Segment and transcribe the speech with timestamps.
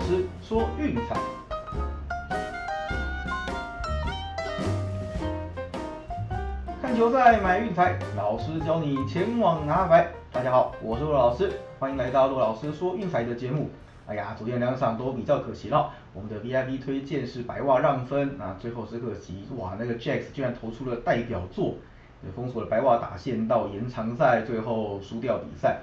[0.00, 1.16] 师说运彩，
[6.80, 10.08] 看球赛买运彩，老师教你前往拿白。
[10.32, 13.70] 大家好，我是陆老师，欢迎来到陆老师说运彩的节目。
[14.06, 21.74] 哎呀，昨天两场都比较可惜了，我们的 VIP 推荐是白袜让分啊，最后只可惜，哇，那个 Jacks 居然投出了代表作，
[22.34, 25.80] 封锁了白袜打线到延长赛，最后输掉比赛。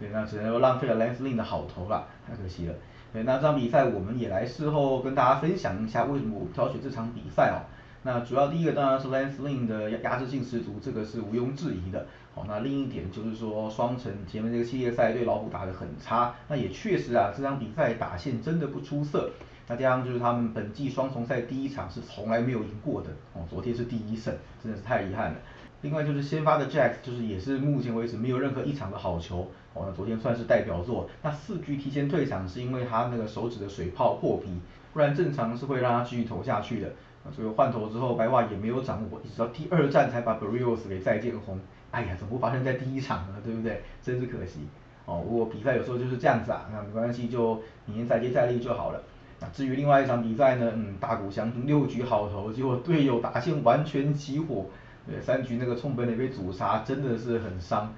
[0.00, 2.74] 对，那只能说浪费了 Lance Lynn 的好投了，太可惜了。
[3.12, 7.64] 对，那这场比赛我们也来事后跟大家分享一下为什么我挑选这场比赛哦。
[8.02, 12.06] 那主要第一个当然是 Lance Lynn 的压制性十足，这个是毋庸置疑的。
[12.34, 19.30] 好，那另一点就是说双城前面这个系列赛对老虎打得很差，那也确实啊这场比赛打线真的不出色。
[19.66, 25.36] 那这样就是他们本季双重赛第一场是从来没有赢过的哦，昨天是第一胜，真的是太遗憾了。
[25.82, 31.08] 另外就是先发的 Jack 就是也是目前为止没有任何一场的好球哦，那昨天算是代表作。
[31.22, 34.48] 那四局提前退场是因为他那个手指的水泡破皮，
[34.92, 36.90] 不然正常是会让他继续投下去的。
[37.30, 41.60] 所以换头之后白袜也没有掌握，一直到第二战才把 Barrios 给再见红。
[41.90, 43.36] 哎呀，怎么会发生在第一场呢？
[43.44, 43.82] 对不对？
[44.02, 44.66] 真是可惜
[45.04, 45.22] 哦。
[45.24, 49.00] 不过比赛有时候就是这样子啊，那没关系，就明天再接再厉就好了。
[49.40, 54.66] 那至于另外一场比赛呢，嗯，大谷翔平六局好投，结果队友打线完全起火。
[55.10, 57.94] 对，三局那个冲本垒被阻杀，真的是很伤。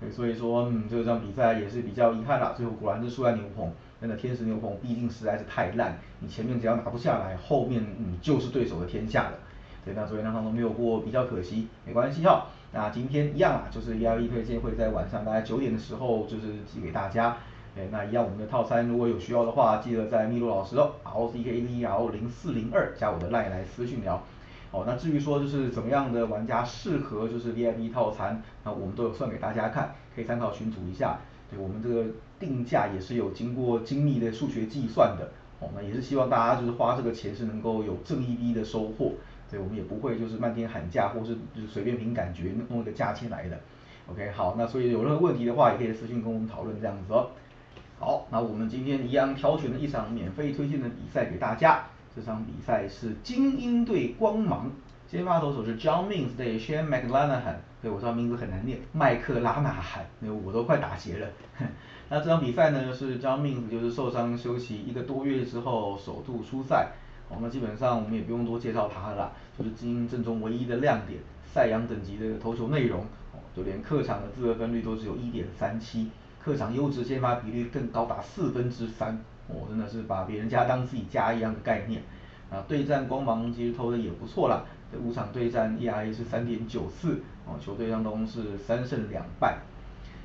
[0.00, 2.54] 对，所以说，嗯，这场比赛也是比较遗憾啦。
[2.56, 9.38] 最后果然是输在牛棚，真的天使牛棚毕竟实在是太烂，你前面只要拿不下来，后面嗯就是对手的天下了。
[9.84, 12.46] 对，那昨天那场都没有过，比较可惜，没关系哈。
[12.72, 17.36] 那今天一样啊，就是 E L E 推荐会在晚上大概九点的时候就是寄给大家。
[17.76, 24.22] 哎，那一样我们的套餐如果有需要的话，记得在密路老师哦，R C K A D R 零四零二加我的 line 来私讯聊。
[24.74, 31.18] 哦，那至于说就是怎么样的玩家适合就是 VIP 套餐，那我们都有算给大家看，可以参考群组一下。
[31.48, 32.06] 对我们这个
[32.40, 35.30] 定价也是有经过精密的数学计算的。
[35.60, 39.12] 哦，那也是希望大家就是花这个钱是能够有正一 B 的收获。
[39.46, 43.60] 所以我们也不会就是漫天喊价，或是就是随便凭感觉弄一个价钱来的。
[44.10, 47.28] OK，好，那所以有任何问题的话，也可以私信跟我们讨论这样子哦。
[48.00, 51.84] 好，那我们今天一样挑选了一场免费推荐的比赛给大家。
[52.14, 54.70] 这场比赛是精英对光芒，
[55.08, 61.28] 先发投手是 John Means 对 Shane McLanahan，对我知道名字很难念，麦克拉纳汉，那我都快打结了。
[62.08, 66.92] 那这场比赛呢是 John Means 就是受伤休息一个多月之后首度出赛，
[67.28, 73.00] 哦，那基本上我们也不用多介绍他了，就是精英阵中唯一的亮点，赛扬等级的投球内容，
[73.32, 76.10] 哦，就连客场的自得分率都只有一点三七，
[76.40, 79.18] 客场优质先发比率更高达四分之三。
[79.46, 82.02] 我真的是把别人家当自己家一样的概念，
[82.50, 89.58] 啊，对战光芒其实投的也不错啦，这五场对战 ERA 是三点九四，哦，球队当中是三胜两败，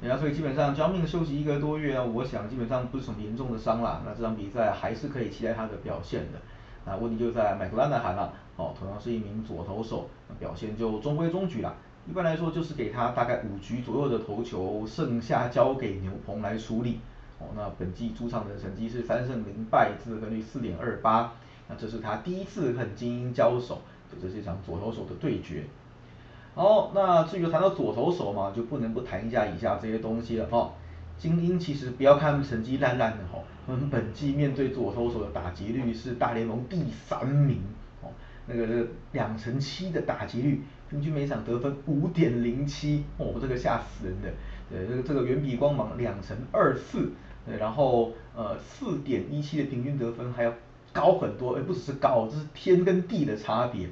[0.00, 6.38] 然后所以基本上交命休息一个多月啊，我想基本上不是什么严重的伤啦，那这场比赛还是可以期待他的表现的，
[6.86, 10.08] 那问题就在麦克兰纳喊了，哦，同样是一名左投手，
[10.38, 11.74] 表现就中规中矩啦，
[12.08, 16.98] 一般来说就是给他大概五局左右的投球，剩下交给牛棚来处理。
[17.54, 21.32] 那本季主场的成绩是三胜零败，自得率四点二八。
[21.68, 23.80] 那这是他第一次和精英交手，
[24.20, 25.64] 这是一场左投手的对决。
[26.54, 30.72] 好，那至于谈到左投手嘛，就不能不谈一下以下这些东西了哈。
[31.16, 37.60] 精英其实不要看成绩烂烂的哈，他们本季面对左投手的打击率是大联盟第三名
[38.02, 38.10] 哦，
[38.46, 44.28] 那个两成七的打击率，平均每场得分五点零七，哦，这个吓死人的。
[44.72, 47.12] 对，这个这个远比光芒两成二四。
[47.44, 50.52] 对，然后呃四点一七的平均得分还要
[50.92, 53.88] 高很多，而不只是高，这是天跟地的差别。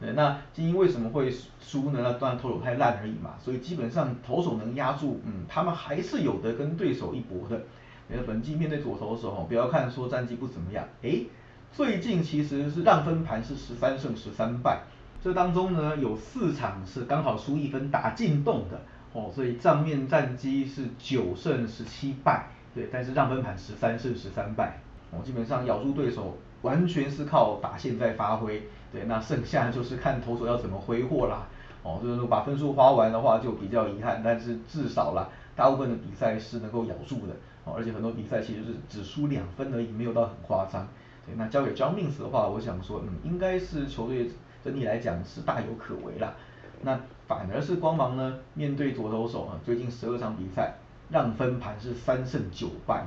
[0.00, 2.00] 对，那精英为什么会输呢？
[2.02, 3.34] 那当然投手太烂而已嘛。
[3.40, 7.60] 所以基本上投手能压住，嗯，他们还是有的跟对手一搏的。
[8.08, 11.26] 呃，本季面对左投的时候，不要看说战绩不怎么样，诶，
[11.72, 14.82] 最近其实是让分盘是十三胜十三败，
[15.22, 18.80] 这当中呢有四场是刚好输一分打进洞的，
[19.14, 22.48] 哦，所以账面战绩是九胜十七败。
[22.74, 24.80] 对，但是让分盘十三胜十三败，
[25.12, 31.46] 哦，基本上咬住对手完全是靠打线在发挥，对，那剩下就是看投手要怎么挥霍啦，
[31.84, 37.34] 哦，就是说把分数花完的话就比较遗憾，但是至少啦，大部分的比赛是能够咬住的，
[37.64, 40.84] 哦，而且很多比赛其实是只输两分而已，没有到很夸张，
[41.24, 44.28] 对，那交给 John Means 的话，我想说，嗯，应该是球队
[44.64, 46.34] 整体来讲是大有可为啦，
[46.82, 50.74] 那反而是光芒呢，面对左投手啊，最近十二场比赛。
[51.10, 53.04] 让分盘是三胜九败，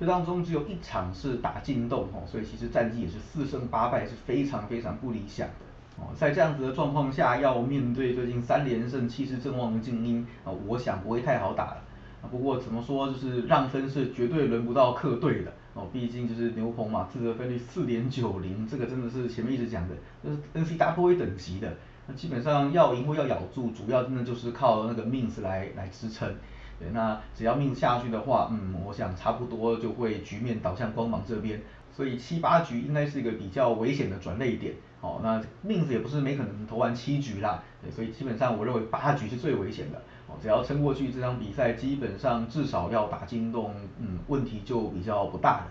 [0.00, 5.54] 这当中只有一场是打进洞哦，所以其实战绩也是四胜八败，是非常非常不理想的
[5.98, 6.08] 哦。
[6.18, 11.82] 在这样子的状况下，要面对最近三连胜气势正旺的精英啊，我想不会太好打了。
[12.30, 19.94] 不过怎么说，就是让分是绝对轮不到客队的哦，毕竟就是牛棚嘛，自得分率四点九零，这个真的是前面一直讲的，
[20.24, 21.76] 就是 NCAA 等级的。
[22.06, 26.34] 那基本上要赢或要咬住，主要真的就是靠那个命子来来支撑。
[26.78, 31.62] 对，那只要命下去的话，嗯，我想差不多就会局面导向光芒这边。
[31.92, 34.74] 所以七八局应该是一个比较危险的转类点。
[35.00, 37.62] 哦，那命子也不是没可能投完七局啦。
[37.80, 39.98] 对，所以基本上我认为八局是最危险的。
[40.26, 45.66] 哦，只要撑过去，这场比赛基本上至少要打进洞，嗯，问题就比较不大了。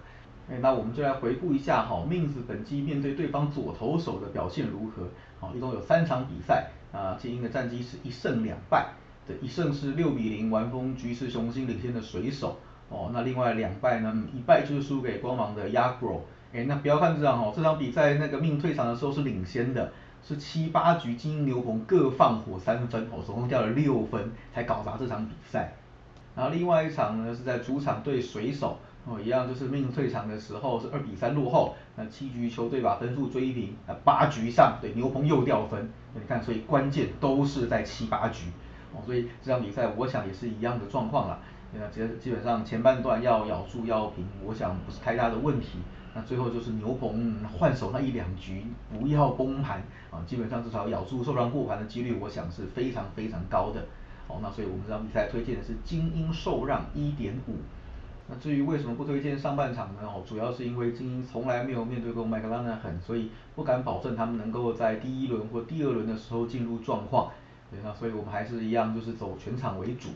[0.49, 5.07] 哎，那我们就来回顾一下哈，命子本季面对对方左投手的表现如何？
[5.39, 8.89] 好，一共有三场比赛，啊，精英的战绩是一胜两败，
[9.25, 12.57] 对，一胜是六比零完封局势雄心领先的水手，
[12.89, 16.19] 哦，那另外两败呢，一败就是输给光芒的 Yagro，
[16.51, 25.73] 哎，那不要看这场哦，这场比赛那个命退场的时候是领先的，是七八局精英牛棚各放火三分，哦，总共掉了六分才搞砸这场比赛，
[26.35, 28.77] 然后另外一场呢是在主场对水手。
[29.05, 38.45] 哦，一样就是命退场的时候是二比三落后，那七局球队把分数追平，那八局上对牛棚又掉分，你看所以关键都是在七八局，
[38.93, 41.37] 哦，所以这场比赛我想也是一样的状况了，
[41.73, 45.79] 那基基本上前半段要咬住要平，我想不是太大的问题，
[46.15, 53.81] 那最后就是牛棚换手那一两局不要崩盘，啊，基本上至少咬住受让过盘的几率，我想是非常非常高的，
[54.29, 57.57] 哦，那所以我们这场比赛推荐的是精英受让一点五。
[58.29, 60.01] 那至于为什么不推荐上半场呢？
[60.03, 67.31] 哦，主要是因为精英从来没有面对过麦克拉纳很，所以不敢保证他们能够在第一轮或第二轮的时候进入状况。
[67.69, 70.09] 对，那所以我们还是一样，就是走全场为主。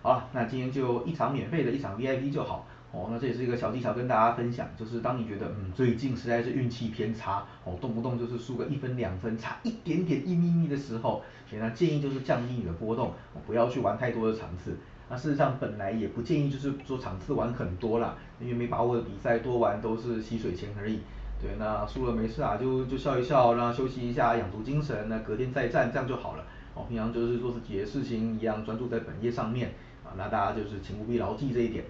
[0.00, 2.66] 好了，那今天就一场免费的一场 VIP 就好。
[2.92, 13.12] 哦，那这也是一个小技巧跟大家分享，就是当你觉得嗯最近实在是运气偏差，哦动不动就是输个一分两分，差一点点一咪咪的时候，那建议就是降低你的波动，
[13.46, 14.76] 不要去玩太多的场次。
[15.08, 21.00] 那事实上本来也不建议就是说场次玩很多啦，因为没把握的比赛多玩都是吸水钱而已。
[21.40, 26.44] 对，那输了没事啊，就就笑一笑，然后休息一下，养足精神，那隔天再战，这样就好了。
[26.74, 29.74] 哦，平常就是做自己的事情一样，专注在本业上面。
[30.04, 31.84] 啊，那大家就是请务必牢记这一点。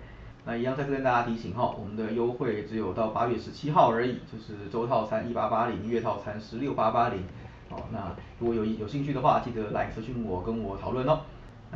[0.44, 7.22] 那一样再次跟大家提醒哈，我们的优惠只有到八月十七号而已，就是周套餐一八八零，月套餐十六八八零。
[7.70, 11.20] 好，那如果有有兴趣的话，记得来咨询我，跟我讨论哦。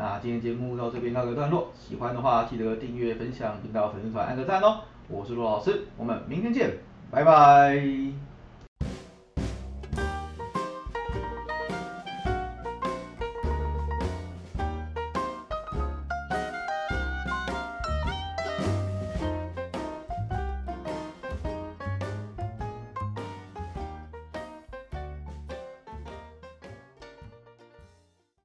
[0.01, 4.83] 那今天节目到这边告个段落，喜欢的话记得订阅、分享频道粉丝团按个赞哦。
[5.09, 6.71] 我是陆老师，我们明天见，
[7.11, 7.83] 拜拜。